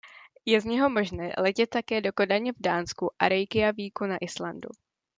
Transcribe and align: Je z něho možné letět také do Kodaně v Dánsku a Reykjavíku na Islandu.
Je 0.45 0.61
z 0.61 0.65
něho 0.65 0.89
možné 0.89 1.33
letět 1.37 1.69
také 1.69 2.01
do 2.01 2.13
Kodaně 2.13 2.53
v 2.53 2.55
Dánsku 2.59 3.11
a 3.19 3.29
Reykjavíku 3.29 4.05
na 4.05 4.17
Islandu. 4.17 4.69